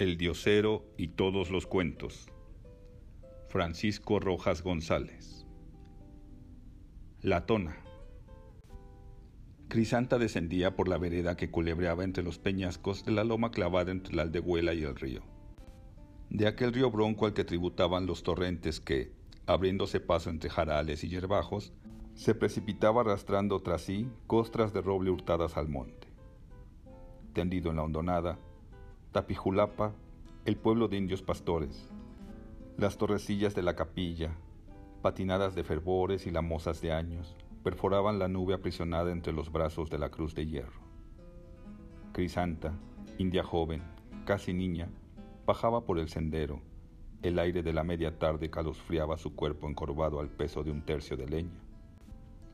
El 0.00 0.16
Diosero 0.16 0.86
y 0.96 1.08
todos 1.08 1.50
los 1.50 1.66
cuentos. 1.66 2.26
Francisco 3.50 4.18
Rojas 4.18 4.62
González. 4.62 5.44
La 7.20 7.44
Tona. 7.44 7.76
Crisanta 9.68 10.16
descendía 10.16 10.74
por 10.74 10.88
la 10.88 10.96
vereda 10.96 11.36
que 11.36 11.50
culebreaba 11.50 12.02
entre 12.02 12.24
los 12.24 12.38
peñascos 12.38 13.04
de 13.04 13.12
la 13.12 13.24
loma 13.24 13.50
clavada 13.50 13.92
entre 13.92 14.16
la 14.16 14.22
aldehuela 14.22 14.72
y 14.72 14.84
el 14.84 14.96
río. 14.96 15.20
De 16.30 16.46
aquel 16.46 16.72
río 16.72 16.90
bronco 16.90 17.26
al 17.26 17.34
que 17.34 17.44
tributaban 17.44 18.06
los 18.06 18.22
torrentes 18.22 18.80
que, 18.80 19.12
abriéndose 19.44 20.00
paso 20.00 20.30
entre 20.30 20.48
jarales 20.48 21.04
y 21.04 21.10
yerbajos, 21.10 21.74
se 22.14 22.34
precipitaba 22.34 23.02
arrastrando 23.02 23.60
tras 23.60 23.82
sí 23.82 24.08
costras 24.26 24.72
de 24.72 24.80
roble 24.80 25.10
hurtadas 25.10 25.58
al 25.58 25.68
monte. 25.68 26.08
Tendido 27.34 27.68
en 27.68 27.76
la 27.76 27.82
hondonada, 27.82 28.38
Tapijulapa, 29.12 29.92
el 30.44 30.56
pueblo 30.56 30.86
de 30.86 30.96
indios 30.96 31.20
pastores, 31.20 31.90
las 32.76 32.96
torrecillas 32.96 33.56
de 33.56 33.62
la 33.62 33.74
capilla, 33.74 34.36
patinadas 35.02 35.56
de 35.56 35.64
fervores 35.64 36.28
y 36.28 36.30
lamosas 36.30 36.80
de 36.80 36.92
años, 36.92 37.36
perforaban 37.64 38.20
la 38.20 38.28
nube 38.28 38.54
aprisionada 38.54 39.10
entre 39.10 39.32
los 39.32 39.50
brazos 39.50 39.90
de 39.90 39.98
la 39.98 40.10
cruz 40.10 40.36
de 40.36 40.46
hierro. 40.46 40.80
Crisanta, 42.12 42.72
india 43.18 43.42
joven, 43.42 43.82
casi 44.26 44.52
niña, 44.54 44.88
bajaba 45.44 45.84
por 45.84 45.98
el 45.98 46.08
sendero. 46.08 46.60
El 47.20 47.40
aire 47.40 47.64
de 47.64 47.72
la 47.72 47.82
media 47.82 48.16
tarde 48.16 48.48
calosfriaba 48.48 49.18
su 49.18 49.34
cuerpo 49.34 49.68
encorvado 49.68 50.20
al 50.20 50.28
peso 50.28 50.62
de 50.62 50.70
un 50.70 50.82
tercio 50.82 51.16
de 51.16 51.26
leña. 51.26 51.60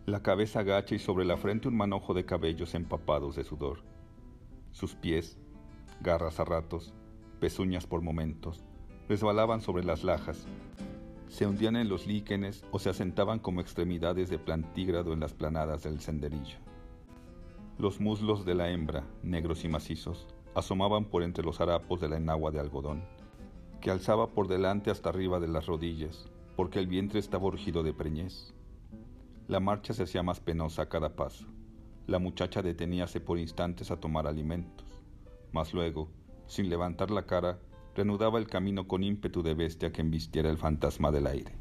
La 0.07 0.23
cabeza 0.23 0.61
agacha 0.61 0.95
y 0.95 0.99
sobre 1.01 1.27
la 1.27 1.37
frente 1.37 1.69
un 1.69 1.77
manojo 1.77 2.15
de 2.15 2.25
cabellos 2.25 2.75
empapados 2.75 3.37
de 3.37 3.45
sudor. 3.45 3.81
Sus 4.73 4.95
pies, 4.95 5.39
garras 6.01 6.41
a 6.41 6.45
ratos, 6.45 6.95
pezuñas 7.41 7.87
por 7.87 8.03
momentos, 8.03 8.65
resbalaban 9.09 9.61
sobre 9.61 9.85
las 9.85 10.05
lajas, 10.05 10.47
se 11.29 11.47
hundían 11.47 11.77
en 11.77 11.89
los 11.89 12.07
líquenes 12.07 12.65
o 12.71 12.79
se 12.79 12.89
asentaban 12.89 13.39
como 13.39 13.61
extremidades 13.61 14.31
de 14.31 14.39
plantígrado 14.39 15.13
en 15.13 15.21
las 15.21 15.35
planadas 15.35 15.83
del 15.83 16.01
senderillo. 16.01 16.59
Los 17.79 18.01
muslos 18.01 18.45
de 18.45 18.55
la 18.55 18.71
hembra, 18.71 19.05
negros 19.23 19.65
y 19.65 19.69
macizos, 19.69 20.27
asomaban 20.55 21.05
por 21.05 21.23
entre 21.23 21.45
los 21.45 21.61
harapos 21.61 22.01
de 22.01 22.09
la 22.09 22.17
enagua 22.17 22.51
de 22.51 22.61
algodón, 22.61 23.03
que 23.81 23.91
alzaba 23.91 24.29
por 24.29 24.49
delante 24.49 24.91
hasta 24.91 25.11
arriba 25.11 25.41
de 25.41 25.49
las 25.49 25.67
rodillas, 25.67 26.31
porque 26.57 26.79
el 26.79 26.87
vientre 26.87 27.21
estaba 27.21 27.47
urgido 27.47 27.83
de 27.83 27.93
preñez. 27.93 28.55
La 29.49 29.61
marcha 29.61 29.93
se 29.93 30.05
hacía 30.05 30.23
más 30.23 30.41
penosa 30.41 30.83
a 30.83 30.89
cada 30.89 31.15
paso. 31.15 31.47
La 32.07 32.19
muchacha 32.19 32.63
deteníase 32.63 33.21
por 33.21 33.39
instantes 33.39 33.91
a 33.91 34.01
tomar 34.01 34.27
alimentos 34.27 34.87
mas 35.53 35.73
luego, 35.73 36.11
sin 36.47 36.69
levantar 36.69 37.11
la 37.11 37.27
cara, 37.27 37.59
reanudaba 37.95 38.39
el 38.39 38.47
camino 38.47 38.87
con 38.87 39.03
ímpetu 39.03 39.43
de 39.43 39.55
bestia 39.55 39.93
que 39.93 40.03
embistiera 40.03 40.51
el 40.51 40.59
fantasma 40.59 41.11
del 41.11 41.27
aire. 41.27 41.53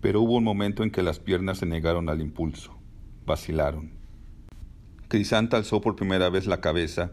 Pero 0.00 0.22
hubo 0.22 0.36
un 0.36 0.44
momento 0.44 0.82
en 0.82 0.90
que 0.90 1.02
las 1.02 1.18
piernas 1.18 1.58
se 1.58 1.66
negaron 1.66 2.08
al 2.08 2.20
impulso, 2.20 2.78
vacilaron. 3.26 3.92
Crisanta 5.08 5.56
alzó 5.56 5.80
por 5.80 5.96
primera 5.96 6.30
vez 6.30 6.46
la 6.46 6.60
cabeza 6.60 7.12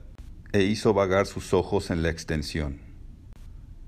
e 0.54 0.64
hizo 0.64 0.94
vagar 0.94 1.26
sus 1.26 1.54
ojos 1.54 1.90
en 1.90 2.04
la 2.04 2.10
extensión. 2.10 2.80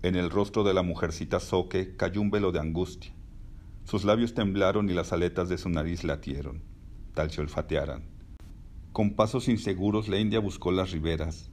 En 0.01 0.15
el 0.15 0.29
rostro 0.29 0.63
de 0.63 0.73
la 0.73 0.81
mujercita 0.81 1.39
Soque 1.39 1.95
cayó 1.95 2.21
un 2.21 2.31
velo 2.31 2.51
de 2.51 2.59
angustia. 2.59 3.13
Sus 3.83 4.03
labios 4.03 4.33
temblaron 4.33 4.89
y 4.89 4.93
las 4.93 5.13
aletas 5.13 5.49
de 5.49 5.57
su 5.57 5.69
nariz 5.69 6.03
latieron, 6.03 6.63
tal 7.13 7.31
se 7.31 7.41
olfatearan. 7.41 8.18
Con 8.99 9.11
pasos 9.11 9.47
inseguros 9.47 10.09
la 10.09 10.19
India 10.19 10.41
buscó 10.41 10.73
las 10.73 10.91
riberas. 10.91 11.49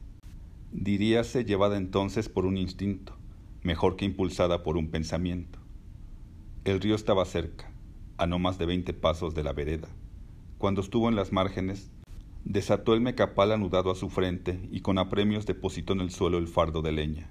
Diríase 0.72 1.44
llevada 1.44 1.76
entonces 1.76 2.28
por 2.28 2.44
un 2.44 2.56
instinto, 2.56 3.16
mejor 3.62 3.94
que 3.94 4.04
impulsada 4.04 4.64
por 4.64 4.76
un 4.76 4.90
pensamiento. 4.90 5.60
El 6.64 6.80
río 6.80 6.96
estaba 6.96 7.24
cerca, 7.24 7.70
a 8.18 8.26
no 8.26 8.40
más 8.40 8.58
de 8.58 8.66
veinte 8.66 8.94
pasos 8.94 9.36
de 9.36 9.44
la 9.44 9.52
vereda. 9.52 9.86
Cuando 10.58 10.80
estuvo 10.80 11.08
en 11.08 11.14
las 11.14 11.30
márgenes, 11.30 11.92
desató 12.44 12.94
el 12.94 13.00
mecapal 13.00 13.52
anudado 13.52 13.92
a 13.92 13.94
su 13.94 14.10
frente 14.10 14.68
y 14.72 14.80
con 14.80 14.98
apremios 14.98 15.46
depositó 15.46 15.92
en 15.92 16.00
el 16.00 16.10
suelo 16.10 16.38
el 16.38 16.48
fardo 16.48 16.82
de 16.82 16.90
leña. 16.90 17.30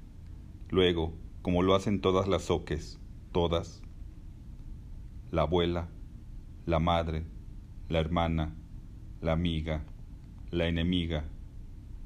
Luego, 0.70 1.14
como 1.42 1.62
lo 1.62 1.76
hacen 1.76 2.00
todas 2.00 2.30
las 2.30 2.44
soques, 2.44 3.02
todas, 3.34 3.82
la 5.32 5.42
abuela, 5.42 5.90
la 6.66 6.80
madre, 6.80 7.26
la 7.90 8.00
hermana, 8.00 8.56
la 9.20 9.34
amiga, 9.34 9.84
la 10.56 10.68
enemiga, 10.68 11.26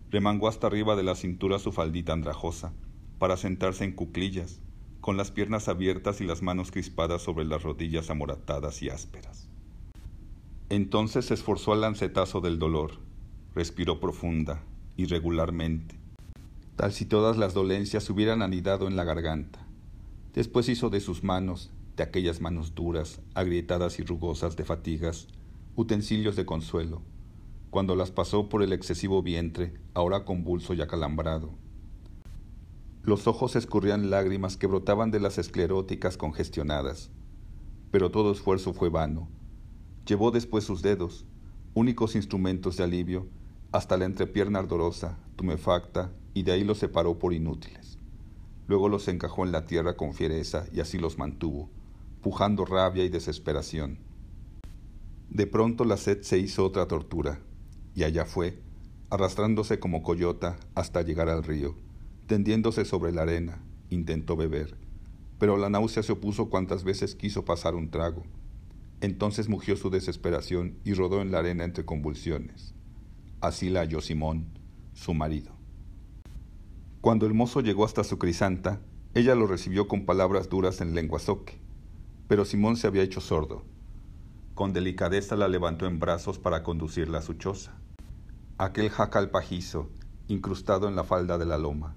remangó 0.10 0.48
hasta 0.48 0.68
arriba 0.68 0.96
de 0.96 1.04
la 1.04 1.16
cintura 1.16 1.60
su 1.60 1.72
faldita 1.72 2.14
andrajosa, 2.14 2.74
para 3.20 3.38
sentarse 3.38 3.84
en 3.84 3.94
cuclillas, 3.94 4.60
con 5.02 5.18
las 5.18 5.32
piernas 5.32 5.70
abiertas 5.70 6.20
y 6.20 6.26
las 6.26 6.42
manos 6.42 6.72
crispadas 6.72 7.22
sobre 7.22 7.46
las 7.46 7.64
rodillas 7.64 8.10
amoratadas 8.10 8.82
y 8.82 8.90
ásperas. 8.90 9.50
Entonces 10.70 11.26
se 11.26 11.34
esforzó 11.34 11.74
al 11.74 11.82
lancetazo 11.82 12.42
del 12.42 12.60
dolor, 12.60 13.00
respiró 13.56 14.00
profunda, 14.00 14.62
irregularmente, 14.98 15.96
tal 16.76 16.92
si 16.92 17.06
todas 17.06 17.38
las 17.38 17.54
dolencias 17.54 18.10
hubieran 18.10 18.42
anidado 18.42 18.88
en 18.88 18.96
la 18.96 19.04
garganta. 19.04 19.66
Después 20.34 20.70
hizo 20.70 20.90
de 20.90 21.00
sus 21.00 21.24
manos, 21.24 21.72
de 21.96 22.04
aquellas 22.04 22.40
manos 22.40 22.76
duras, 22.76 23.22
agrietadas 23.34 24.00
y 24.00 24.04
rugosas 24.04 24.56
de 24.56 24.64
fatigas, 24.64 25.28
utensilios 25.76 26.36
de 26.36 26.46
consuelo, 26.46 27.02
cuando 27.70 27.96
las 27.96 28.10
pasó 28.10 28.50
por 28.50 28.64
el 28.64 28.74
excesivo 28.74 29.22
vientre, 29.22 29.74
ahora 29.94 30.26
convulso 30.26 30.74
y 30.74 30.82
acalambrado. 30.82 31.52
Los 33.04 33.28
ojos 33.28 33.56
escurrían 33.56 34.10
lágrimas 34.10 34.58
que 34.58 34.68
brotaban 34.68 35.12
de 35.12 35.20
las 35.20 35.38
escleróticas 35.38 36.18
congestionadas, 36.18 37.12
pero 37.92 38.10
todo 38.10 38.32
esfuerzo 38.32 38.74
fue 38.74 38.90
vano. 38.90 39.30
Llevó 40.06 40.32
después 40.32 40.64
sus 40.64 40.82
dedos, 40.82 41.26
únicos 41.76 42.16
instrumentos 42.16 42.78
de 42.78 42.84
alivio, 42.86 43.28
hasta 43.72 43.98
la 43.98 44.06
entrepierna 44.06 44.60
ardorosa, 44.60 45.20
tumefacta, 45.36 46.12
y 46.34 46.44
de 46.44 46.54
ahí 46.54 46.64
los 46.64 46.80
separó 46.80 47.20
por 47.20 47.34
inútiles. 47.34 48.00
Luego 48.68 48.90
los 48.90 49.08
encajó 49.08 49.46
en 49.46 49.52
la 49.52 49.66
tierra 49.66 49.96
con 49.96 50.14
fiereza 50.14 50.66
y 50.74 50.80
así 50.80 50.98
los 50.98 51.20
mantuvo, 51.20 51.70
pujando 52.22 52.66
rabia 52.66 53.04
y 53.04 53.10
desesperación. 53.10 54.00
De 55.30 55.46
pronto 55.46 55.86
la 55.86 55.98
sed 55.98 56.22
se 56.24 56.40
hizo 56.40 56.66
otra 56.66 56.88
tortura 56.88 57.40
y 57.96 58.04
allá 58.04 58.26
fue, 58.26 58.60
arrastrándose 59.10 59.80
como 59.80 60.04
coyota 60.04 60.58
hasta 60.76 61.02
llegar 61.02 61.30
al 61.30 61.44
río. 61.44 61.76
Tendiéndose 62.28 62.86
sobre 62.86 63.12
la 63.12 63.24
arena, 63.24 63.64
intentó 63.90 64.36
beber, 64.36 64.78
pero 65.40 65.58
la 65.58 65.70
náusea 65.70 66.04
se 66.04 66.12
opuso 66.12 66.50
cuantas 66.50 66.84
veces 66.84 67.16
quiso 67.16 67.46
pasar 67.46 67.76
un 67.76 67.90
trago. 67.90 68.24
Entonces 69.02 69.50
mugió 69.50 69.78
su 69.78 69.90
desesperación 69.90 70.78
y 70.84 70.94
rodó 70.94 71.22
en 71.22 71.32
la 71.32 71.40
arena 71.40 71.64
entre 71.64 71.86
convulsiones. 71.86 72.76
Así 73.42 73.70
la 73.70 73.80
halló 73.80 74.02
Simón, 74.02 74.48
su 74.94 75.14
marido. 75.14 75.54
Cuando 77.02 77.26
el 77.26 77.34
mozo 77.34 77.62
llegó 77.62 77.86
hasta 77.86 78.04
su 78.04 78.20
crisanta, 78.20 78.82
ella 79.14 79.34
lo 79.34 79.48
recibió 79.48 79.88
con 79.88 80.06
palabras 80.06 80.50
duras 80.50 80.82
en 80.82 80.94
lengua 80.94 81.20
soque, 81.20 81.58
pero 82.28 82.44
Simón 82.44 82.76
se 82.76 82.88
había 82.88 83.04
hecho 83.04 83.22
sordo. 83.22 83.64
Con 84.60 84.74
delicadeza 84.74 85.38
la 85.38 85.48
levantó 85.48 85.86
en 85.86 86.00
brazos 86.00 86.38
para 86.38 86.64
conducirla 86.64 87.20
a 87.20 87.22
su 87.22 87.36
choza 87.36 87.80
aquel 88.58 88.90
jacal 88.90 89.30
pajizo, 89.32 89.90
incrustado 90.28 90.90
en 90.90 90.98
la 90.98 91.06
falda 91.06 91.38
de 91.38 91.46
la 91.46 91.58
loma. 91.58 91.96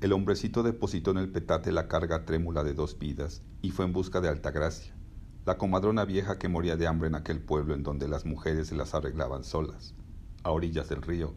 El 0.00 0.12
hombrecito 0.12 0.64
depositó 0.64 1.12
en 1.12 1.18
el 1.18 1.30
petate 1.30 1.70
la 1.70 1.86
carga 1.86 2.24
trémula 2.24 2.64
de 2.64 2.74
dos 2.74 2.98
vidas 2.98 3.44
y 3.62 3.70
fue 3.70 3.84
en 3.84 3.92
busca 3.92 4.20
de 4.20 4.28
Altagracia, 4.28 4.96
la 5.44 5.58
comadrona 5.58 6.04
vieja 6.04 6.40
que 6.40 6.48
moría 6.48 6.76
de 6.76 6.88
hambre 6.88 7.06
en 7.06 7.14
aquel 7.14 7.38
pueblo 7.38 7.72
en 7.72 7.84
donde 7.84 8.08
las 8.08 8.26
mujeres 8.26 8.66
se 8.66 8.74
las 8.74 8.92
arreglaban 8.92 9.44
solas, 9.44 9.94
a 10.42 10.50
orillas 10.50 10.88
del 10.88 11.02
río, 11.02 11.34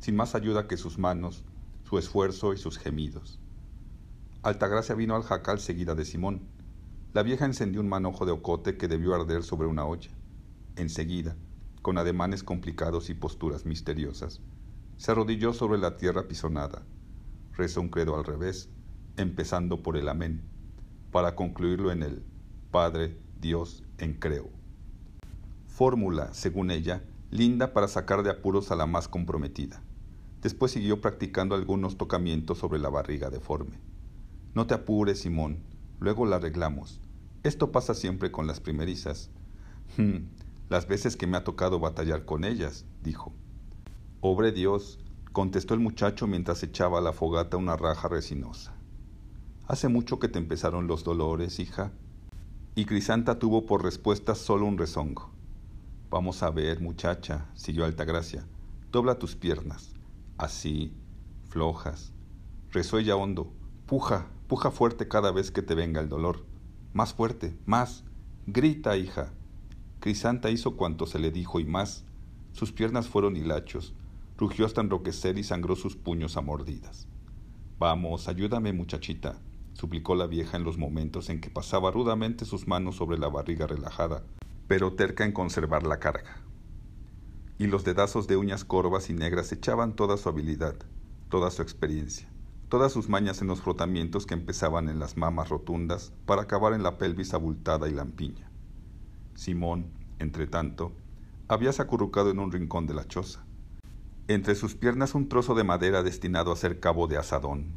sin 0.00 0.16
más 0.16 0.34
ayuda 0.34 0.66
que 0.66 0.78
sus 0.78 0.98
manos, 0.98 1.44
su 1.84 1.96
esfuerzo 1.96 2.52
y 2.52 2.56
sus 2.56 2.76
gemidos. 2.76 3.38
Altagracia 4.42 4.96
vino 4.96 5.14
al 5.14 5.22
jacal 5.22 5.60
seguida 5.60 5.94
de 5.94 6.04
Simón. 6.04 6.40
La 7.12 7.22
vieja 7.22 7.44
encendió 7.44 7.82
un 7.82 7.90
manojo 7.90 8.24
de 8.24 8.32
ocote 8.32 8.78
que 8.78 8.88
debió 8.88 9.14
arder 9.14 9.42
sobre 9.42 9.66
una 9.66 9.84
olla. 9.84 10.10
Enseguida, 10.76 11.36
con 11.82 11.98
ademanes 11.98 12.42
complicados 12.42 13.10
y 13.10 13.14
posturas 13.14 13.66
misteriosas, 13.66 14.40
se 14.96 15.10
arrodilló 15.10 15.52
sobre 15.52 15.78
la 15.78 15.98
tierra 15.98 16.26
pisonada, 16.26 16.86
rezó 17.52 17.82
un 17.82 17.90
credo 17.90 18.16
al 18.16 18.24
revés, 18.24 18.70
empezando 19.18 19.82
por 19.82 19.98
el 19.98 20.08
amén, 20.08 20.40
para 21.10 21.36
concluirlo 21.36 21.92
en 21.92 22.02
el 22.02 22.22
Padre, 22.70 23.18
Dios, 23.38 23.84
en 23.98 24.14
creo. 24.14 24.48
Fórmula, 25.66 26.32
según 26.32 26.70
ella, 26.70 27.04
linda 27.30 27.74
para 27.74 27.88
sacar 27.88 28.22
de 28.22 28.30
apuros 28.30 28.70
a 28.70 28.76
la 28.76 28.86
más 28.86 29.08
comprometida. 29.08 29.82
Después 30.40 30.72
siguió 30.72 31.02
practicando 31.02 31.54
algunos 31.54 31.98
tocamientos 31.98 32.56
sobre 32.56 32.78
la 32.78 32.88
barriga 32.88 33.28
deforme. 33.28 33.78
No 34.54 34.66
te 34.66 34.72
apures, 34.72 35.20
Simón, 35.20 35.62
luego 36.02 36.26
la 36.26 36.36
arreglamos. 36.36 37.00
Esto 37.44 37.72
pasa 37.72 37.94
siempre 37.94 38.30
con 38.30 38.46
las 38.46 38.60
primerizas. 38.60 39.30
Hmm, 39.96 40.26
las 40.68 40.86
veces 40.88 41.16
que 41.16 41.26
me 41.26 41.36
ha 41.36 41.44
tocado 41.44 41.78
batallar 41.78 42.24
con 42.24 42.44
ellas, 42.44 42.84
dijo. 43.02 43.32
Obre 44.20 44.52
Dios, 44.52 44.98
contestó 45.32 45.74
el 45.74 45.80
muchacho 45.80 46.26
mientras 46.26 46.62
echaba 46.62 46.98
a 46.98 47.02
la 47.02 47.12
fogata 47.12 47.56
una 47.56 47.76
raja 47.76 48.08
resinosa. 48.08 48.74
Hace 49.68 49.88
mucho 49.88 50.18
que 50.18 50.28
te 50.28 50.38
empezaron 50.38 50.86
los 50.86 51.04
dolores, 51.04 51.60
hija. 51.60 51.92
Y 52.74 52.84
Crisanta 52.84 53.38
tuvo 53.38 53.64
por 53.64 53.84
respuesta 53.84 54.34
solo 54.34 54.66
un 54.66 54.78
rezongo. 54.78 55.30
Vamos 56.10 56.42
a 56.42 56.50
ver, 56.50 56.80
muchacha, 56.80 57.48
siguió 57.54 57.84
Altagracia. 57.84 58.44
Dobla 58.90 59.18
tus 59.18 59.36
piernas. 59.36 59.92
Así, 60.36 60.92
flojas. 61.48 62.12
Resuella 62.70 63.16
hondo. 63.16 63.52
Puja, 63.86 64.26
puja 64.52 64.70
fuerte 64.70 65.08
cada 65.08 65.32
vez 65.32 65.50
que 65.50 65.62
te 65.62 65.74
venga 65.74 66.02
el 66.02 66.10
dolor. 66.10 66.44
Más 66.92 67.14
fuerte, 67.14 67.56
más. 67.64 68.04
Grita, 68.46 68.98
hija. 68.98 69.32
Crisanta 69.98 70.50
hizo 70.50 70.76
cuanto 70.76 71.06
se 71.06 71.18
le 71.18 71.30
dijo 71.30 71.58
y 71.58 71.64
más. 71.64 72.04
Sus 72.52 72.70
piernas 72.70 73.08
fueron 73.08 73.34
hilachos. 73.34 73.94
Rugió 74.36 74.66
hasta 74.66 74.82
enroquecer 74.82 75.38
y 75.38 75.42
sangró 75.42 75.74
sus 75.74 75.96
puños 75.96 76.36
a 76.36 76.42
mordidas. 76.42 77.08
Vamos, 77.78 78.28
ayúdame, 78.28 78.74
muchachita, 78.74 79.40
suplicó 79.72 80.14
la 80.16 80.26
vieja 80.26 80.58
en 80.58 80.64
los 80.64 80.76
momentos 80.76 81.30
en 81.30 81.40
que 81.40 81.48
pasaba 81.48 81.90
rudamente 81.90 82.44
sus 82.44 82.68
manos 82.68 82.96
sobre 82.96 83.16
la 83.16 83.28
barriga 83.28 83.66
relajada, 83.66 84.22
pero 84.68 84.92
terca 84.92 85.24
en 85.24 85.32
conservar 85.32 85.86
la 85.86 85.98
carga. 85.98 86.42
Y 87.56 87.68
los 87.68 87.84
dedazos 87.84 88.26
de 88.26 88.36
uñas 88.36 88.66
corvas 88.66 89.08
y 89.08 89.14
negras 89.14 89.50
echaban 89.50 89.96
toda 89.96 90.18
su 90.18 90.28
habilidad, 90.28 90.76
toda 91.30 91.50
su 91.50 91.62
experiencia, 91.62 92.30
todas 92.72 92.90
sus 92.90 93.10
mañas 93.10 93.42
en 93.42 93.48
los 93.48 93.60
frotamientos 93.60 94.24
que 94.24 94.32
empezaban 94.32 94.88
en 94.88 94.98
las 94.98 95.18
mamas 95.18 95.50
rotundas 95.50 96.14
para 96.24 96.40
acabar 96.40 96.72
en 96.72 96.82
la 96.82 96.96
pelvis 96.96 97.34
abultada 97.34 97.86
y 97.86 97.92
lampiña. 97.92 98.50
Simón, 99.34 99.90
entre 100.18 100.46
tanto, 100.46 100.92
había 101.48 101.68
acurrucado 101.68 102.30
en 102.30 102.38
un 102.38 102.50
rincón 102.50 102.86
de 102.86 102.94
la 102.94 103.06
choza. 103.06 103.44
Entre 104.26 104.54
sus 104.54 104.74
piernas 104.74 105.14
un 105.14 105.28
trozo 105.28 105.54
de 105.54 105.64
madera 105.64 106.02
destinado 106.02 106.50
a 106.50 106.56
ser 106.56 106.80
cabo 106.80 107.08
de 107.08 107.18
asadón, 107.18 107.72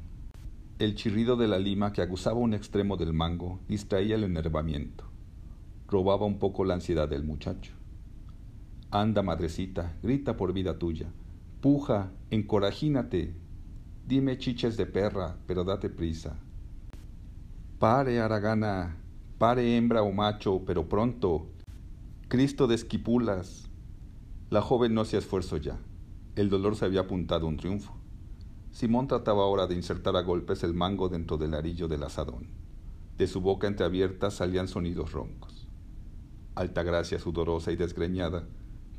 el 0.79 0.95
chirrido 0.95 1.35
de 1.35 1.49
la 1.49 1.59
lima 1.59 1.91
que 1.91 2.01
aguzaba 2.01 2.37
un 2.37 2.53
extremo 2.53 2.95
del 2.95 3.11
mango 3.11 3.59
distraía 3.67 4.15
el 4.15 4.23
enervamiento. 4.23 5.03
Robaba 5.89 6.25
un 6.25 6.39
poco 6.39 6.63
la 6.63 6.75
ansiedad 6.75 7.09
del 7.09 7.25
muchacho. 7.25 7.73
Anda, 8.91 9.23
madrecita, 9.23 9.97
grita 10.01 10.37
por 10.37 10.53
vida 10.53 10.79
tuya. 10.79 11.11
Puja, 11.59 12.13
encorajínate. 12.29 13.35
Dime 14.07 14.37
chiches 14.37 14.77
de 14.77 14.85
perra, 14.85 15.35
pero 15.47 15.63
date 15.63 15.89
prisa. 15.89 16.37
Pare, 17.79 18.19
Aragana, 18.19 18.97
pare 19.39 19.75
hembra 19.75 20.03
o 20.03 20.11
macho, 20.11 20.61
pero 20.63 20.87
pronto. 20.87 21.47
Cristo 22.27 22.67
de 22.67 22.75
esquipulas. 22.75 23.67
La 24.51 24.61
joven 24.61 24.93
no 24.93 25.01
hacía 25.01 25.17
esfuerzo 25.17 25.57
ya. 25.57 25.79
El 26.35 26.51
dolor 26.51 26.75
se 26.75 26.85
había 26.85 27.01
apuntado 27.01 27.47
un 27.47 27.57
triunfo. 27.57 27.95
Simón 28.71 29.07
trataba 29.07 29.41
ahora 29.41 29.65
de 29.65 29.73
insertar 29.73 30.15
a 30.15 30.21
golpes 30.21 30.63
el 30.63 30.75
mango 30.75 31.09
dentro 31.09 31.37
del 31.37 31.55
arillo 31.55 31.87
del 31.87 32.03
asadón. 32.03 32.49
De 33.17 33.25
su 33.25 33.41
boca 33.41 33.65
entreabierta 33.65 34.29
salían 34.29 34.67
sonidos 34.67 35.13
roncos. 35.13 35.67
Altagracia, 36.53 37.17
sudorosa 37.17 37.71
y 37.71 37.75
desgreñada, 37.75 38.47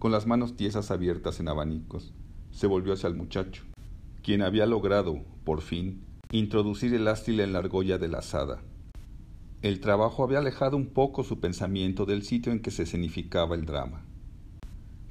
con 0.01 0.11
las 0.11 0.27
manos 0.27 0.57
tiesas 0.57 0.91
abiertas 0.91 1.39
en 1.39 1.47
abanicos, 1.49 2.13
se 2.51 2.67
volvió 2.67 2.95
hacia 2.95 3.09
el 3.09 3.15
muchacho, 3.15 3.63
quien 4.27 4.43
había 4.43 4.67
logrado, 4.67 5.23
por 5.45 5.61
fin, 5.61 6.03
introducir 6.33 6.93
el 6.95 7.07
ástil 7.07 7.39
en 7.39 7.53
la 7.53 7.61
argolla 7.61 7.97
de 7.97 8.09
la 8.09 8.19
asada. 8.19 8.61
El 9.63 9.79
trabajo 9.79 10.25
había 10.25 10.41
alejado 10.41 10.77
un 10.77 10.89
poco 10.89 11.23
su 11.23 11.39
pensamiento 11.39 12.07
del 12.07 12.25
sitio 12.25 12.51
en 12.51 12.59
que 12.59 12.73
se 12.73 12.83
escenificaba 12.83 13.55
el 13.55 13.67
drama. 13.67 14.05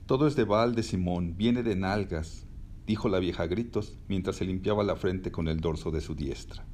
Todo 0.06 0.28
es 0.28 0.36
de 0.36 0.44
de 0.44 0.84
Simón, 0.84 1.38
viene 1.38 1.64
de 1.64 1.78
nalgas, 1.78 2.46
dijo 2.86 3.08
la 3.08 3.20
vieja 3.20 3.44
a 3.44 3.48
gritos 3.48 3.98
mientras 4.10 4.36
se 4.36 4.44
limpiaba 4.44 4.84
la 4.84 4.98
frente 4.98 5.32
con 5.32 5.48
el 5.48 5.62
dorso 5.62 5.92
de 5.92 6.02
su 6.02 6.14
diestra. 6.14 6.66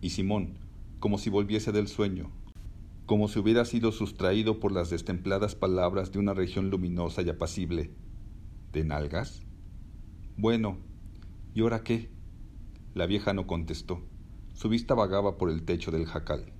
Y 0.00 0.10
Simón, 0.10 0.58
como 0.98 1.16
si 1.16 1.30
volviese 1.30 1.70
del 1.70 1.86
sueño, 1.86 2.32
como 3.06 3.28
si 3.28 3.38
hubiera 3.38 3.64
sido 3.64 3.92
sustraído 3.92 4.58
por 4.58 4.72
las 4.72 4.90
destempladas 4.90 5.54
palabras 5.54 6.10
de 6.10 6.18
una 6.18 6.34
región 6.34 6.70
luminosa 6.70 7.22
y 7.22 7.30
apacible. 7.30 7.92
¿De 8.72 8.82
nalgas? 8.82 9.42
Bueno, 10.36 10.90
¿y 11.54 11.60
ahora 11.60 11.82
qué? 11.82 12.10
La 12.94 13.06
vieja 13.06 13.32
no 13.32 13.46
contestó. 13.46 14.02
Su 14.52 14.68
vista 14.68 14.94
vagaba 14.94 15.38
por 15.38 15.50
el 15.50 15.64
techo 15.64 15.90
del 15.90 16.06
jacal. 16.06 16.52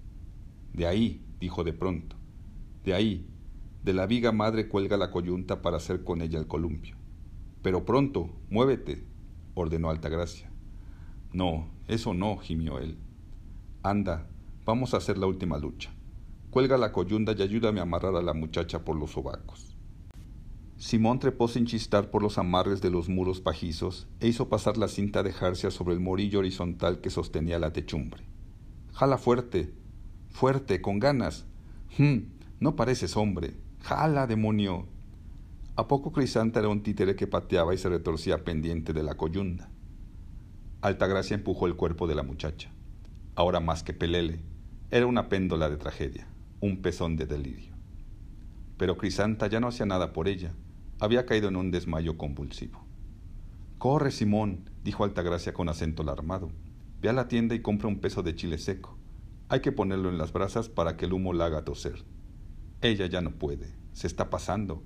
De 0.73 0.87
ahí, 0.87 1.25
dijo 1.41 1.65
de 1.65 1.73
pronto, 1.73 2.17
de 2.85 2.95
ahí, 2.95 3.29
de 3.83 3.93
la 3.93 4.07
viga 4.07 4.33
madre 4.33 4.69
cuelga 4.69 4.97
la 4.97 5.11
coyunta 5.11 5.61
para 5.61 5.77
hacer 5.77 6.05
con 6.05 6.23
ella 6.23 6.39
el 6.39 6.47
columpio. 6.47 6.97
Pero 7.63 7.85
pronto, 7.85 8.31
muévete, 8.51 9.07
ordenó 9.55 9.91
Altagracia. 9.91 10.51
No, 11.33 11.69
eso 11.89 12.15
no, 12.15 12.39
gimió 12.39 12.79
él. 12.79 12.99
Anda, 13.83 14.29
vamos 14.65 14.95
a 14.95 14.99
hacer 14.99 15.19
la 15.19 15.27
última 15.27 15.59
lucha. 15.59 15.91
Cuelga 16.51 16.77
la 16.77 16.93
coyunda 16.93 17.35
y 17.37 17.43
ayúdame 17.43 17.81
a 17.81 17.85
amarrar 17.85 18.15
a 18.17 18.23
la 18.23 18.35
muchacha 18.35 18.85
por 18.85 18.97
los 18.97 19.13
sobacos. 19.13 19.72
Simón 20.83 21.21
trepó 21.21 21.47
sin 21.47 21.65
chistar 21.65 22.11
por 22.11 22.25
los 22.25 22.39
amarres 22.39 22.83
de 22.83 22.91
los 22.91 23.09
muros 23.09 23.41
pajizos 23.41 24.09
e 24.19 24.27
hizo 24.27 24.49
pasar 24.49 24.77
la 24.77 24.89
cinta 24.89 25.23
de 25.23 25.33
jarcia 25.33 25.71
sobre 25.71 25.95
el 25.95 26.01
morillo 26.01 26.41
horizontal 26.41 27.01
que 27.01 27.09
sostenía 27.09 27.61
la 27.61 27.73
techumbre. 27.73 28.25
Jala 28.93 29.17
fuerte, 29.17 29.73
fuerte, 30.31 30.83
con 30.83 30.99
ganas. 30.99 31.45
Hm, 31.99 32.23
no 32.59 32.75
pareces 32.75 33.17
hombre. 33.17 33.55
Jala, 33.83 34.27
demonio. 34.27 34.89
A 35.77 35.87
poco 35.87 36.11
Crisanta 36.11 36.59
era 36.59 36.69
un 36.69 36.83
títere 36.83 37.15
que 37.15 37.29
pateaba 37.29 37.73
y 37.73 37.79
se 37.79 37.89
retorcía 37.89 38.43
pendiente 38.43 38.93
de 38.93 39.05
la 39.05 39.15
coyunda. 39.15 39.71
Altagracia 40.81 41.37
empujó 41.37 41.69
el 41.69 41.77
cuerpo 41.77 42.09
de 42.09 42.17
la 42.17 42.25
muchacha. 42.25 42.73
Ahora 43.37 43.61
más 43.61 43.85
que 43.85 43.95
pelele, 43.95 44.41
era 44.91 45.07
una 45.07 45.29
péndola 45.29 45.71
de 45.71 45.77
tragedia, 45.77 46.27
un 46.61 46.83
pezón 46.83 47.15
de 47.15 47.27
delirio. 47.27 47.73
Pero 48.79 48.99
Crisanta 48.99 49.47
ya 49.47 49.61
no 49.61 49.69
hacía 49.69 49.87
nada 49.87 50.13
por 50.13 50.27
ella, 50.27 50.53
había 51.05 51.27
caído 51.27 51.49
en 51.49 51.57
un 51.57 51.71
desmayo 51.71 52.17
convulsivo. 52.17 52.85
Corre, 53.79 54.11
Simón, 54.11 54.71
dijo 54.85 55.05
Altagracia 55.05 55.53
con 55.53 55.69
acento 55.69 56.03
alarmado. 56.03 56.51
Ve 57.01 57.09
a 57.09 57.13
la 57.13 57.29
tienda 57.29 57.55
y 57.55 57.61
compra 57.61 57.89
un 57.89 58.01
peso 58.01 58.23
de 58.23 58.35
chile 58.35 58.59
seco. 58.59 58.97
Hay 59.49 59.61
que 59.61 59.73
ponerlo 59.73 60.09
en 60.09 60.19
las 60.19 60.33
brasas 60.33 60.69
para 60.69 60.97
que 60.97 61.07
el 61.07 61.13
humo 61.13 61.33
la 61.33 61.47
haga 61.47 61.65
toser. 61.65 62.05
Ella 62.81 63.07
ya 63.07 63.21
no 63.21 63.33
puede, 63.33 63.75
se 63.93 64.07
está 64.07 64.31
pasando, 64.31 64.83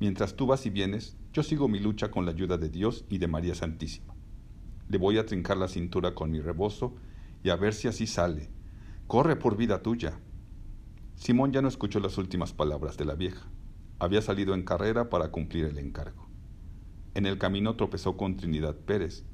Mientras 0.00 0.34
tú 0.34 0.46
vas 0.46 0.66
y 0.66 0.70
vienes, 0.70 1.16
yo 1.32 1.42
sigo 1.42 1.68
mi 1.68 1.78
lucha 1.78 2.10
con 2.10 2.24
la 2.24 2.32
ayuda 2.32 2.58
de 2.58 2.68
Dios 2.68 3.04
y 3.08 3.18
de 3.18 3.28
María 3.28 3.54
Santísima. 3.54 4.14
Le 4.88 4.98
voy 4.98 5.18
a 5.18 5.26
trincar 5.26 5.56
la 5.56 5.68
cintura 5.68 6.14
con 6.14 6.30
mi 6.30 6.40
rebozo 6.40 6.94
y 7.42 7.50
a 7.50 7.56
ver 7.56 7.74
si 7.74 7.88
así 7.88 8.06
sale. 8.06 8.50
Corre 9.06 9.36
por 9.36 9.56
vida 9.56 9.82
tuya. 9.82 10.18
Simón 11.14 11.52
ya 11.52 11.62
no 11.62 11.68
escuchó 11.68 12.00
las 12.00 12.18
últimas 12.18 12.52
palabras 12.52 12.96
de 12.96 13.04
la 13.04 13.14
vieja. 13.14 13.48
Había 13.98 14.22
salido 14.22 14.54
en 14.54 14.64
carrera 14.64 15.08
para 15.08 15.30
cumplir 15.30 15.66
el 15.66 15.78
encargo. 15.78 16.26
En 17.14 17.26
el 17.26 17.38
camino 17.38 17.76
tropezó 17.76 18.16
con 18.16 18.36
Trinidad 18.36 18.74
Pérez, 18.74 19.24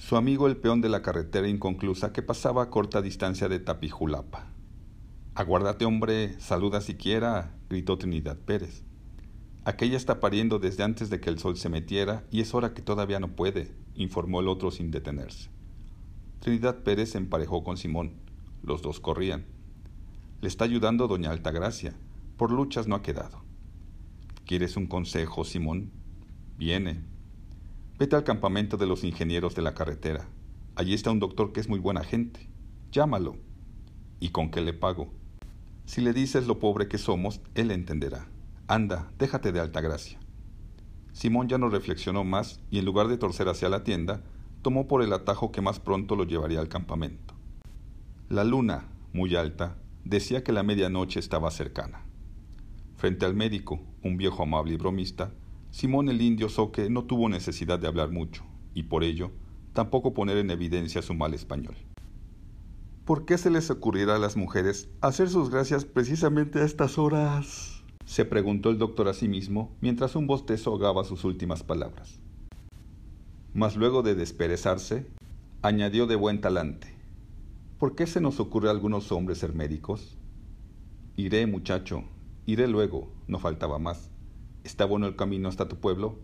su 0.00 0.16
amigo 0.16 0.46
el 0.46 0.56
peón 0.56 0.80
de 0.80 0.88
la 0.88 1.02
carretera 1.02 1.46
inconclusa 1.46 2.12
que 2.12 2.22
pasaba 2.22 2.62
a 2.62 2.70
corta 2.70 3.02
distancia 3.02 3.48
de 3.48 3.60
Tapijulapa. 3.60 4.46
Aguárdate, 5.34 5.84
hombre, 5.84 6.40
saluda 6.40 6.80
siquiera, 6.80 7.54
gritó 7.68 7.98
Trinidad 7.98 8.38
Pérez. 8.38 8.82
Aquella 9.64 9.98
está 9.98 10.18
pariendo 10.18 10.58
desde 10.58 10.84
antes 10.84 11.10
de 11.10 11.20
que 11.20 11.28
el 11.28 11.38
sol 11.38 11.58
se 11.58 11.68
metiera 11.68 12.24
y 12.30 12.40
es 12.40 12.54
hora 12.54 12.72
que 12.72 12.80
todavía 12.80 13.20
no 13.20 13.28
puede, 13.36 13.74
informó 13.94 14.40
el 14.40 14.48
otro 14.48 14.70
sin 14.70 14.90
detenerse. 14.90 15.50
Trinidad 16.40 16.78
Pérez 16.78 17.10
se 17.10 17.18
emparejó 17.18 17.62
con 17.62 17.76
Simón. 17.76 18.14
Los 18.62 18.80
dos 18.80 19.00
corrían. 19.00 19.44
Le 20.40 20.48
está 20.48 20.64
ayudando 20.64 21.08
doña 21.08 21.30
Altagracia. 21.30 21.94
Por 22.38 22.50
luchas 22.50 22.88
no 22.88 22.96
ha 22.96 23.02
quedado. 23.02 23.42
¿Quieres 24.50 24.76
un 24.76 24.88
consejo, 24.88 25.44
Simón? 25.44 25.92
Viene. 26.58 27.04
Vete 28.00 28.16
al 28.16 28.24
campamento 28.24 28.76
de 28.76 28.84
los 28.84 29.04
ingenieros 29.04 29.54
de 29.54 29.62
la 29.62 29.74
carretera. 29.74 30.26
Allí 30.74 30.92
está 30.92 31.12
un 31.12 31.20
doctor 31.20 31.52
que 31.52 31.60
es 31.60 31.68
muy 31.68 31.78
buena 31.78 32.02
gente. 32.02 32.48
Llámalo. 32.90 33.36
¿Y 34.18 34.30
con 34.30 34.50
qué 34.50 34.60
le 34.60 34.72
pago? 34.72 35.12
Si 35.84 36.00
le 36.00 36.12
dices 36.12 36.48
lo 36.48 36.58
pobre 36.58 36.88
que 36.88 36.98
somos, 36.98 37.40
él 37.54 37.70
entenderá. 37.70 38.26
Anda, 38.66 39.12
déjate 39.20 39.52
de 39.52 39.60
alta 39.60 39.80
gracia. 39.80 40.18
Simón 41.12 41.48
ya 41.48 41.56
no 41.56 41.68
reflexionó 41.68 42.24
más 42.24 42.58
y 42.72 42.80
en 42.80 42.86
lugar 42.86 43.06
de 43.06 43.18
torcer 43.18 43.48
hacia 43.48 43.68
la 43.68 43.84
tienda, 43.84 44.24
tomó 44.62 44.88
por 44.88 45.04
el 45.04 45.12
atajo 45.12 45.52
que 45.52 45.60
más 45.60 45.78
pronto 45.78 46.16
lo 46.16 46.24
llevaría 46.24 46.58
al 46.58 46.68
campamento. 46.68 47.34
La 48.28 48.42
luna, 48.42 48.88
muy 49.12 49.36
alta, 49.36 49.76
decía 50.04 50.42
que 50.42 50.50
la 50.50 50.64
medianoche 50.64 51.20
estaba 51.20 51.52
cercana. 51.52 52.09
Frente 53.00 53.24
al 53.24 53.34
médico, 53.34 53.80
un 54.04 54.18
viejo 54.18 54.42
amable 54.42 54.74
y 54.74 54.76
bromista, 54.76 55.32
Simón 55.70 56.10
el 56.10 56.20
indio 56.20 56.50
Soque 56.50 56.90
no 56.90 57.04
tuvo 57.04 57.30
necesidad 57.30 57.78
de 57.78 57.86
hablar 57.86 58.10
mucho, 58.10 58.44
y 58.74 58.82
por 58.82 59.04
ello 59.04 59.30
tampoco 59.72 60.12
poner 60.12 60.36
en 60.36 60.50
evidencia 60.50 61.00
su 61.00 61.14
mal 61.14 61.32
español. 61.32 61.76
¿Por 63.06 63.24
qué 63.24 63.38
se 63.38 63.48
les 63.48 63.70
ocurrirá 63.70 64.16
a 64.16 64.18
las 64.18 64.36
mujeres 64.36 64.90
hacer 65.00 65.30
sus 65.30 65.48
gracias 65.48 65.86
precisamente 65.86 66.58
a 66.58 66.66
estas 66.66 66.98
horas? 66.98 67.82
se 68.04 68.26
preguntó 68.26 68.68
el 68.68 68.76
doctor 68.76 69.08
a 69.08 69.14
sí 69.14 69.28
mismo 69.28 69.74
mientras 69.80 70.14
un 70.14 70.26
bostezo 70.26 70.68
ahogaba 70.68 71.02
sus 71.04 71.24
últimas 71.24 71.62
palabras. 71.62 72.20
Mas 73.54 73.76
luego 73.76 74.02
de 74.02 74.14
desperezarse, 74.14 75.06
añadió 75.62 76.06
de 76.06 76.16
buen 76.16 76.42
talante. 76.42 76.94
¿Por 77.78 77.94
qué 77.94 78.06
se 78.06 78.20
nos 78.20 78.40
ocurre 78.40 78.68
a 78.68 78.72
algunos 78.72 79.10
hombres 79.10 79.38
ser 79.38 79.54
médicos? 79.54 80.18
Iré, 81.16 81.46
muchacho, 81.46 82.04
iré 82.52 82.68
luego, 82.68 83.12
no 83.28 83.38
faltaba 83.38 83.78
más. 83.78 84.10
¿Está 84.64 84.84
bueno 84.84 85.06
el 85.06 85.16
camino 85.16 85.48
hasta 85.48 85.68
tu 85.68 85.76
pueblo? 85.76 86.18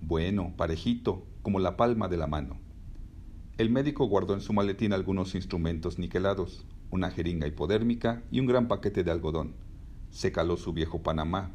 Bueno, 0.00 0.54
parejito, 0.56 1.24
como 1.42 1.58
la 1.58 1.76
palma 1.76 2.08
de 2.08 2.16
la 2.16 2.26
mano. 2.26 2.58
El 3.58 3.70
médico 3.70 4.06
guardó 4.06 4.32
en 4.34 4.40
su 4.40 4.52
maletín 4.52 4.92
algunos 4.92 5.34
instrumentos 5.34 5.98
niquelados, 5.98 6.64
una 6.90 7.10
jeringa 7.10 7.46
hipodérmica 7.46 8.22
y 8.30 8.40
un 8.40 8.46
gran 8.46 8.68
paquete 8.68 9.04
de 9.04 9.10
algodón. 9.10 9.54
Se 10.10 10.32
caló 10.32 10.56
su 10.56 10.72
viejo 10.72 11.02
Panamá. 11.02 11.50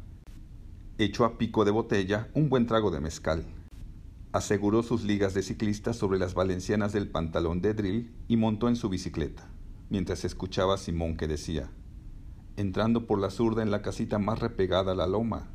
Echó 0.98 1.24
a 1.24 1.36
pico 1.36 1.64
de 1.64 1.72
botella 1.72 2.28
un 2.32 2.48
buen 2.48 2.66
trago 2.66 2.90
de 2.90 3.00
mezcal. 3.00 3.44
Aseguró 4.32 4.82
sus 4.82 5.02
ligas 5.02 5.34
de 5.34 5.42
ciclista 5.42 5.92
sobre 5.92 6.18
las 6.18 6.34
valencianas 6.34 6.92
del 6.92 7.08
pantalón 7.08 7.60
de 7.60 7.74
drill 7.74 8.12
y 8.28 8.36
montó 8.36 8.68
en 8.68 8.76
su 8.76 8.88
bicicleta, 8.88 9.48
mientras 9.90 10.24
escuchaba 10.24 10.74
a 10.74 10.78
Simón 10.78 11.16
que 11.16 11.26
decía, 11.26 11.70
entrando 12.56 13.06
por 13.06 13.20
la 13.20 13.30
zurda 13.30 13.62
en 13.62 13.70
la 13.70 13.82
casita 13.82 14.18
más 14.18 14.38
repegada 14.38 14.92
a 14.92 14.94
la 14.94 15.06
loma. 15.06 15.48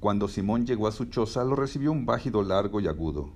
Cuando 0.00 0.28
Simón 0.28 0.66
llegó 0.66 0.86
a 0.86 0.92
su 0.92 1.06
choza, 1.06 1.44
lo 1.44 1.56
recibió 1.56 1.90
un 1.90 2.04
bájido 2.04 2.42
largo 2.42 2.80
y 2.80 2.86
agudo, 2.86 3.32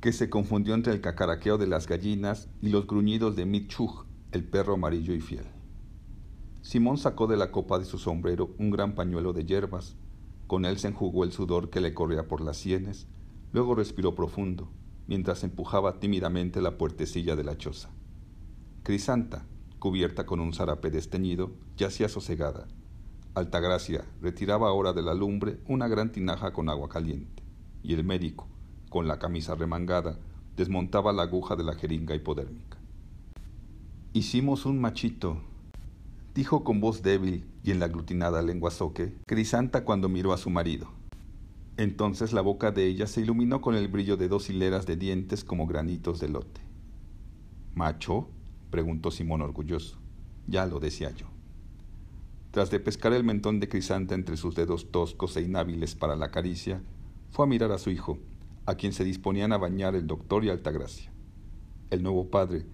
que 0.00 0.12
se 0.12 0.30
confundió 0.30 0.74
entre 0.74 0.92
el 0.92 1.00
cacaraqueo 1.00 1.58
de 1.58 1.66
las 1.66 1.88
gallinas 1.88 2.48
y 2.62 2.68
los 2.68 2.86
gruñidos 2.86 3.34
de 3.34 3.46
Mitchug, 3.46 4.06
el 4.30 4.44
perro 4.44 4.74
amarillo 4.74 5.12
y 5.12 5.20
fiel. 5.20 5.46
Simón 6.62 6.98
sacó 6.98 7.26
de 7.26 7.36
la 7.36 7.50
copa 7.50 7.78
de 7.78 7.84
su 7.84 7.98
sombrero 7.98 8.54
un 8.58 8.70
gran 8.70 8.94
pañuelo 8.94 9.32
de 9.32 9.44
hierbas, 9.44 9.96
con 10.46 10.64
él 10.64 10.78
se 10.78 10.88
enjugó 10.88 11.24
el 11.24 11.32
sudor 11.32 11.68
que 11.70 11.80
le 11.80 11.94
corría 11.94 12.28
por 12.28 12.40
las 12.40 12.58
sienes, 12.58 13.08
luego 13.52 13.74
respiró 13.74 14.14
profundo, 14.14 14.70
mientras 15.08 15.42
empujaba 15.42 15.98
tímidamente 15.98 16.62
la 16.62 16.78
puertecilla 16.78 17.34
de 17.34 17.44
la 17.44 17.56
choza. 17.56 17.90
Crisanta, 18.84 19.46
cubierta 19.78 20.26
con 20.26 20.40
un 20.40 20.52
zarape 20.52 20.90
desteñido, 20.90 21.52
yacía 21.76 22.08
sosegada. 22.08 22.66
Altagracia 23.34 24.04
retiraba 24.20 24.68
ahora 24.68 24.92
de 24.92 25.02
la 25.02 25.14
lumbre 25.14 25.58
una 25.66 25.88
gran 25.88 26.10
tinaja 26.12 26.52
con 26.52 26.68
agua 26.68 26.88
caliente, 26.88 27.42
y 27.82 27.94
el 27.94 28.04
médico, 28.04 28.48
con 28.90 29.06
la 29.06 29.18
camisa 29.18 29.54
remangada, 29.54 30.18
desmontaba 30.56 31.12
la 31.12 31.22
aguja 31.22 31.54
de 31.54 31.64
la 31.64 31.74
jeringa 31.74 32.14
hipodérmica. 32.14 32.78
Hicimos 34.12 34.66
un 34.66 34.80
machito, 34.80 35.40
dijo 36.34 36.64
con 36.64 36.80
voz 36.80 37.02
débil 37.02 37.44
y 37.62 37.70
en 37.70 37.78
la 37.78 37.86
aglutinada 37.86 38.42
lengua 38.42 38.70
soque, 38.70 39.14
Crisanta 39.26 39.84
cuando 39.84 40.08
miró 40.08 40.32
a 40.32 40.38
su 40.38 40.50
marido. 40.50 40.88
Entonces 41.76 42.32
la 42.32 42.40
boca 42.40 42.72
de 42.72 42.86
ella 42.86 43.06
se 43.06 43.20
iluminó 43.20 43.60
con 43.60 43.76
el 43.76 43.86
brillo 43.86 44.16
de 44.16 44.28
dos 44.28 44.50
hileras 44.50 44.84
de 44.86 44.96
dientes 44.96 45.44
como 45.44 45.66
granitos 45.68 46.18
de 46.18 46.28
lote. 46.28 46.60
¿Macho? 47.74 48.28
Preguntó 48.70 49.10
Simón 49.10 49.42
orgulloso. 49.42 49.98
Ya 50.46 50.66
lo 50.66 50.80
decía 50.80 51.10
yo. 51.10 51.26
Tras 52.50 52.70
de 52.70 52.80
pescar 52.80 53.12
el 53.12 53.24
mentón 53.24 53.60
de 53.60 53.68
Crisanta 53.68 54.14
entre 54.14 54.36
sus 54.36 54.54
dedos 54.54 54.90
toscos 54.90 55.36
e 55.36 55.42
inhábiles 55.42 55.94
para 55.94 56.16
la 56.16 56.30
caricia, 56.30 56.82
fue 57.30 57.44
a 57.44 57.48
mirar 57.48 57.72
a 57.72 57.78
su 57.78 57.90
hijo, 57.90 58.18
a 58.64 58.74
quien 58.74 58.92
se 58.92 59.04
disponían 59.04 59.52
a 59.52 59.58
bañar 59.58 59.94
el 59.94 60.06
doctor 60.06 60.44
y 60.44 60.48
Altagracia. 60.48 61.12
El 61.90 62.02
nuevo 62.02 62.30
padre, 62.30 62.66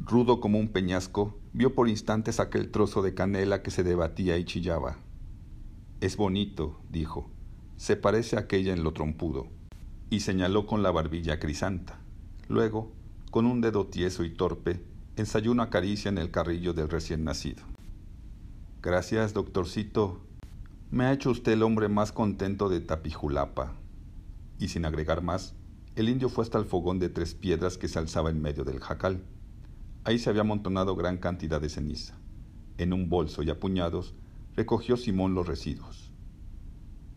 rudo 0.00 0.40
como 0.40 0.58
un 0.58 0.68
peñasco, 0.68 1.38
vio 1.52 1.74
por 1.74 1.88
instantes 1.88 2.40
aquel 2.40 2.70
trozo 2.70 3.02
de 3.02 3.14
canela 3.14 3.62
que 3.62 3.70
se 3.70 3.82
debatía 3.82 4.38
y 4.38 4.44
chillaba. 4.44 4.98
Es 6.00 6.16
bonito, 6.16 6.80
dijo, 6.90 7.30
se 7.76 7.96
parece 7.96 8.36
a 8.36 8.40
aquella 8.40 8.72
en 8.72 8.82
lo 8.82 8.92
trompudo, 8.92 9.46
y 10.10 10.20
señaló 10.20 10.66
con 10.66 10.82
la 10.82 10.90
barbilla 10.90 11.38
Crisanta. 11.38 12.00
Luego, 12.48 12.92
con 13.30 13.46
un 13.46 13.60
dedo 13.60 13.86
tieso 13.86 14.24
y 14.24 14.30
torpe, 14.30 14.82
ensayó 15.16 15.52
una 15.52 15.68
caricia 15.68 16.08
en 16.08 16.18
el 16.18 16.30
carrillo 16.30 16.72
del 16.72 16.88
recién 16.88 17.24
nacido. 17.24 17.62
Gracias, 18.80 19.34
doctorcito. 19.34 20.20
Me 20.90 21.04
ha 21.04 21.12
hecho 21.12 21.30
usted 21.30 21.52
el 21.52 21.62
hombre 21.62 21.88
más 21.88 22.12
contento 22.12 22.68
de 22.68 22.80
Tapijulapa. 22.80 23.74
Y 24.58 24.68
sin 24.68 24.84
agregar 24.84 25.22
más, 25.22 25.54
el 25.96 26.08
indio 26.08 26.28
fue 26.28 26.44
hasta 26.44 26.58
el 26.58 26.64
fogón 26.64 26.98
de 26.98 27.08
tres 27.08 27.34
piedras 27.34 27.76
que 27.76 27.88
se 27.88 27.98
alzaba 27.98 28.30
en 28.30 28.40
medio 28.40 28.64
del 28.64 28.80
jacal. 28.80 29.22
Ahí 30.04 30.18
se 30.18 30.30
había 30.30 30.40
amontonado 30.40 30.96
gran 30.96 31.18
cantidad 31.18 31.60
de 31.60 31.68
ceniza. 31.68 32.18
En 32.78 32.92
un 32.92 33.08
bolso 33.08 33.42
y 33.42 33.50
a 33.50 33.60
puñados 33.60 34.14
recogió 34.56 34.96
Simón 34.96 35.34
los 35.34 35.46
residuos. 35.46 36.10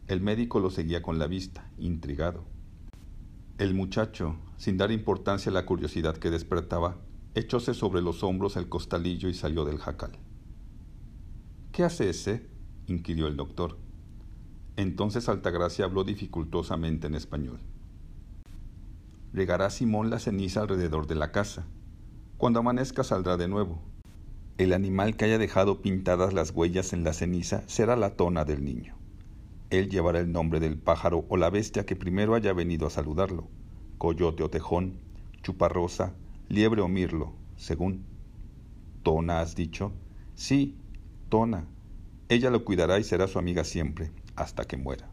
El 0.07 0.21
médico 0.21 0.59
lo 0.59 0.69
seguía 0.69 1.01
con 1.01 1.17
la 1.17 1.27
vista, 1.27 1.69
intrigado. 1.77 2.43
El 3.57 3.73
muchacho, 3.73 4.35
sin 4.57 4.77
dar 4.77 4.91
importancia 4.91 5.49
a 5.49 5.53
la 5.53 5.65
curiosidad 5.65 6.17
que 6.17 6.29
despertaba, 6.29 6.97
echóse 7.35 7.73
sobre 7.73 8.01
los 8.01 8.23
hombros 8.23 8.55
el 8.55 8.69
costalillo 8.69 9.27
y 9.27 9.33
salió 9.33 9.65
del 9.65 9.77
jacal. 9.77 10.17
¿Qué 11.73 11.83
hace 11.83 12.09
ese? 12.09 12.47
inquirió 12.87 13.27
el 13.27 13.35
doctor. 13.35 13.77
Entonces 14.77 15.27
Altagracia 15.27 15.83
habló 15.83 16.05
dificultosamente 16.05 17.07
en 17.07 17.15
español. 17.15 17.59
Regará 19.33 19.69
Simón 19.69 20.09
la 20.09 20.19
ceniza 20.19 20.61
alrededor 20.61 21.07
de 21.07 21.15
la 21.15 21.33
casa. 21.33 21.65
Cuando 22.37 22.59
amanezca 22.59 23.03
saldrá 23.03 23.35
de 23.35 23.49
nuevo. 23.49 23.81
El 24.57 24.71
animal 24.71 25.17
que 25.17 25.25
haya 25.25 25.37
dejado 25.37 25.81
pintadas 25.81 26.33
las 26.33 26.51
huellas 26.51 26.93
en 26.93 27.03
la 27.03 27.11
ceniza 27.11 27.63
será 27.67 27.97
la 27.97 28.15
tona 28.15 28.45
del 28.45 28.63
niño. 28.63 28.95
Él 29.71 29.89
llevará 29.89 30.19
el 30.19 30.31
nombre 30.31 30.61
del 30.61 30.77
pájaro 30.77 31.25
o 31.27 31.35
la 31.35 31.49
bestia 31.49 31.85
que 31.85 31.97
primero 31.97 32.35
haya 32.35 32.53
venido 32.53 32.87
a 32.87 32.89
saludarlo, 32.89 33.49
coyote 33.97 34.43
o 34.43 34.49
tejón, 34.49 34.99
chuparrosa, 35.43 36.13
liebre 36.49 36.81
o 36.81 36.87
mirlo, 36.87 37.33
según. 37.55 38.05
¿Tona 39.03 39.41
has 39.41 39.55
dicho? 39.55 39.93
Sí, 40.33 40.75
Tona. 41.29 41.67
Ella 42.29 42.49
lo 42.49 42.65
cuidará 42.65 42.99
y 42.99 43.03
será 43.03 43.27
su 43.27 43.39
amiga 43.39 43.63
siempre, 43.63 44.11
hasta 44.35 44.65
que 44.65 44.77
muera. 44.77 45.09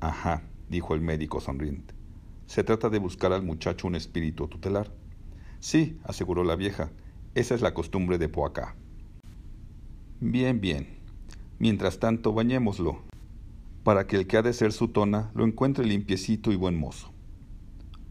Ajá, 0.00 0.42
dijo 0.68 0.94
el 0.94 1.00
médico 1.00 1.40
sonriente. 1.40 1.94
Se 2.46 2.64
trata 2.64 2.90
de 2.90 2.98
buscar 2.98 3.32
al 3.32 3.42
muchacho 3.42 3.86
un 3.86 3.94
espíritu 3.94 4.48
tutelar. 4.48 4.92
Sí, 5.60 5.98
aseguró 6.04 6.44
la 6.44 6.56
vieja, 6.56 6.90
esa 7.34 7.54
es 7.54 7.62
la 7.62 7.74
costumbre 7.74 8.18
de 8.18 8.28
Poacá. 8.28 8.76
Bien, 10.20 10.60
bien. 10.60 10.98
Mientras 11.58 11.98
tanto, 11.98 12.32
bañémoslo, 12.32 13.02
para 13.82 14.06
que 14.06 14.16
el 14.16 14.26
que 14.26 14.36
ha 14.36 14.42
de 14.42 14.52
ser 14.52 14.72
su 14.72 14.88
tona 14.88 15.30
lo 15.34 15.44
encuentre 15.44 15.86
limpiecito 15.86 16.52
y 16.52 16.56
buen 16.56 16.78
mozo. 16.78 17.13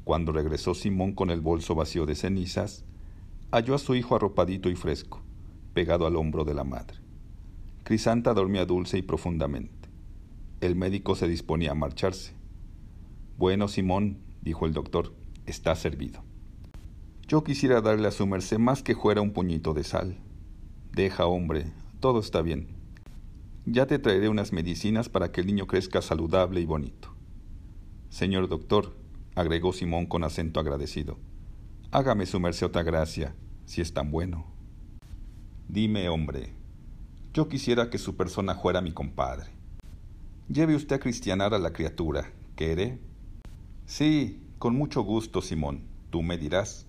Cuando 0.03 0.31
regresó 0.31 0.74
Simón 0.74 1.13
con 1.13 1.29
el 1.29 1.41
bolso 1.41 1.75
vacío 1.75 2.05
de 2.05 2.15
cenizas, 2.15 2.83
halló 3.51 3.75
a 3.75 3.79
su 3.79 3.95
hijo 3.95 4.15
arropadito 4.15 4.69
y 4.69 4.75
fresco, 4.75 5.22
pegado 5.74 6.05
al 6.05 6.15
hombro 6.15 6.43
de 6.43 6.53
la 6.53 6.63
madre. 6.63 6.98
Crisanta 7.83 8.33
dormía 8.33 8.65
dulce 8.65 8.98
y 8.98 9.01
profundamente. 9.01 9.89
El 10.62 10.75
médico 10.75 11.15
se 11.15 11.27
disponía 11.27 11.72
a 11.72 11.75
marcharse. 11.75 12.33
Bueno, 13.38 13.67
Simón, 13.67 14.19
dijo 14.41 14.65
el 14.65 14.74
doctor, 14.74 15.13
está 15.45 15.75
servido. 15.75 16.24
Yo 17.27 17.43
quisiera 17.43 17.81
darle 17.81 18.07
a 18.07 18.12
su 18.12 18.27
merced 18.27 18.60
más 18.60 18.83
que 18.83 18.95
fuera 18.95 19.22
un 19.22 19.31
puñito 19.31 19.74
de 19.74 19.83
sal. 19.83 20.17
Deja, 20.91 21.25
hombre, 21.25 21.65
todo 22.00 22.19
está 22.19 22.41
bien. 22.41 22.67
Ya 23.65 23.88
te 23.88 24.00
traeré 24.00 24.27
unas 24.27 24.51
medicinas 24.51 25.07
para 25.07 25.31
que 25.31 25.41
el 25.41 25.48
niño 25.48 25.67
crezca 25.67 26.01
saludable 26.01 26.60
y 26.60 26.65
bonito. 26.65 27.15
Señor 28.10 28.50
doctor, 28.50 28.93
agregó 29.36 29.74
Simón 29.74 30.06
con 30.06 30.24
acento 30.24 30.60
agradecido, 30.60 31.20
hágame 31.92 32.25
su 32.25 32.40
merced 32.40 32.68
otra 32.68 32.84
gracia, 32.84 33.36
si 33.66 33.82
es 33.82 33.94
tan 33.94 34.12
bueno. 34.12 34.46
Dime, 35.68 36.10
hombre, 36.10 36.54
yo 37.34 37.48
quisiera 37.48 37.90
que 37.90 37.98
su 37.98 38.16
persona 38.16 38.56
fuera 38.56 38.82
mi 38.82 38.92
compadre. 38.92 39.52
Lleve 40.50 40.75
usted 40.75 40.98
a 40.98 41.00
cristianar 41.00 41.54
a 41.54 41.60
la 41.60 41.74
criatura, 41.74 42.32
¿quiere? 42.56 43.00
Sí, 43.86 44.44
con 44.60 44.75
mucho 44.75 45.02
gusto, 45.02 45.42
Simón. 45.42 45.84
Tú 46.10 46.22
me 46.22 46.38
dirás. 46.38 46.86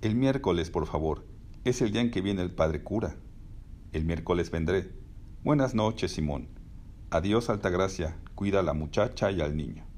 El 0.00 0.16
miércoles, 0.16 0.70
por 0.70 0.86
favor. 0.86 1.24
Es 1.64 1.82
el 1.82 1.92
día 1.92 2.00
en 2.00 2.10
que 2.10 2.20
viene 2.20 2.42
el 2.42 2.50
padre 2.50 2.82
cura. 2.82 3.16
El 3.92 4.04
miércoles 4.04 4.50
vendré. 4.50 4.90
Buenas 5.44 5.74
noches, 5.74 6.12
Simón. 6.12 6.48
Adiós, 7.10 7.48
Altagracia. 7.48 8.16
Cuida 8.34 8.60
a 8.60 8.62
la 8.62 8.72
muchacha 8.72 9.30
y 9.30 9.40
al 9.40 9.56
niño. 9.56 9.89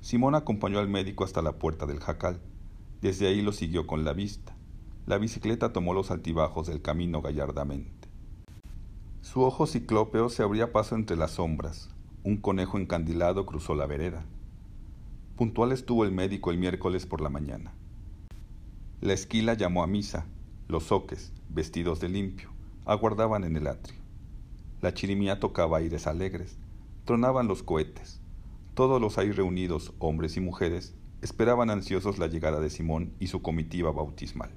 Simón 0.00 0.34
acompañó 0.34 0.78
al 0.78 0.88
médico 0.88 1.24
hasta 1.24 1.42
la 1.42 1.52
puerta 1.58 1.86
del 1.86 2.00
jacal. 2.00 2.40
Desde 3.02 3.28
ahí 3.28 3.42
lo 3.42 3.52
siguió 3.52 3.86
con 3.86 4.04
la 4.04 4.12
vista. 4.12 4.56
La 5.06 5.18
bicicleta 5.18 5.72
tomó 5.72 5.92
los 5.92 6.10
altibajos 6.10 6.66
del 6.66 6.82
camino 6.82 7.22
gallardamente. 7.22 8.08
Su 9.20 9.42
ojo 9.42 9.66
ciclópeo 9.66 10.28
se 10.28 10.42
abría 10.42 10.72
paso 10.72 10.94
entre 10.94 11.16
las 11.16 11.32
sombras. 11.32 11.90
Un 12.24 12.38
conejo 12.38 12.78
encandilado 12.78 13.44
cruzó 13.44 13.74
la 13.74 13.86
vereda. 13.86 14.24
Puntual 15.36 15.72
estuvo 15.72 16.04
el 16.04 16.12
médico 16.12 16.50
el 16.50 16.58
miércoles 16.58 17.06
por 17.06 17.20
la 17.20 17.28
mañana. 17.28 17.72
La 19.00 19.12
esquila 19.12 19.54
llamó 19.54 19.82
a 19.82 19.86
misa. 19.86 20.26
Los 20.68 20.84
soques, 20.84 21.32
vestidos 21.48 22.00
de 22.00 22.08
limpio, 22.08 22.50
aguardaban 22.84 23.44
en 23.44 23.56
el 23.56 23.66
atrio. 23.66 23.98
La 24.80 24.94
chirimía 24.94 25.40
tocaba 25.40 25.78
aires 25.78 26.06
alegres. 26.06 26.58
Tronaban 27.04 27.48
los 27.48 27.62
cohetes. 27.62 28.19
Todos 28.80 28.98
los 28.98 29.18
ahí 29.18 29.30
reunidos, 29.30 29.92
hombres 29.98 30.38
y 30.38 30.40
mujeres, 30.40 30.94
esperaban 31.20 31.68
ansiosos 31.68 32.18
la 32.18 32.28
llegada 32.28 32.60
de 32.60 32.70
Simón 32.70 33.12
y 33.20 33.26
su 33.26 33.42
comitiva 33.42 33.92
bautismal. 33.92 34.52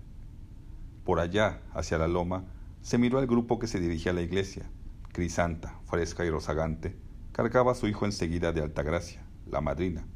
Por 1.04 1.20
allá, 1.20 1.62
hacia 1.74 1.98
la 1.98 2.08
loma, 2.08 2.46
se 2.82 2.98
miró 2.98 3.20
al 3.20 3.28
grupo 3.28 3.60
que 3.60 3.68
se 3.68 3.82
dirigía 3.82 4.14
a 4.14 4.16
la 4.16 4.22
iglesia. 4.22 4.72
Crisanta, 5.12 5.78
fresca 5.88 6.24
y 6.24 6.30
rozagante, 6.30 6.96
cargaba 7.34 7.74
a 7.74 7.76
su 7.76 7.86
hijo 7.90 8.06
enseguida 8.06 8.54
de 8.54 8.62
Altagracia, 8.62 9.28
la 9.46 9.60
madrina. 9.60 10.08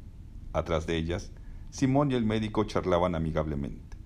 Atrás 0.54 0.86
de 0.86 0.96
ellas, 0.96 1.30
Simón 1.68 2.10
y 2.10 2.14
el 2.14 2.24
médico 2.24 2.64
charlaban 2.64 3.14
amigablemente. 3.14 3.98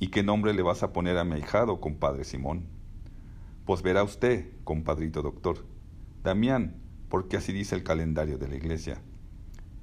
¿Y 0.00 0.08
qué 0.08 0.22
nombre 0.22 0.54
le 0.54 0.62
vas 0.62 0.82
a 0.82 0.94
poner 0.94 1.18
a 1.18 1.24
mi 1.24 1.34
ahijado, 1.34 1.82
compadre 1.82 2.24
Simón? 2.24 2.64
Pues 3.66 3.82
verá 3.82 4.02
usted, 4.02 4.54
compadrito 4.64 5.20
doctor. 5.20 5.66
Damián, 6.22 6.85
porque 7.08 7.36
así 7.36 7.52
dice 7.52 7.74
el 7.74 7.82
calendario 7.82 8.38
de 8.38 8.48
la 8.48 8.56
iglesia. 8.56 9.00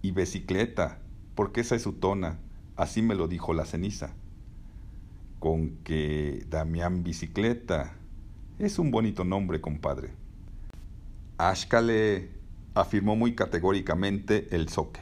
Y 0.02 0.12
bicicleta, 0.12 1.00
porque 1.36 1.62
esa 1.62 1.76
es 1.76 1.82
su 1.82 1.94
tona, 1.94 2.40
así 2.76 3.02
me 3.02 3.16
lo 3.16 3.28
dijo 3.28 3.54
la 3.54 3.66
ceniza. 3.66 4.14
Con 5.40 5.78
que 5.84 6.46
Damián 6.50 7.04
Bicicleta 7.04 7.96
es 8.60 8.80
un 8.80 8.92
bonito 8.92 9.24
nombre, 9.24 9.62
compadre. 9.62 10.12
Ashkale, 11.38 12.30
afirmó 12.74 13.16
muy 13.16 13.36
categóricamente 13.36 14.48
el 14.56 14.70
zoque. 14.70 15.02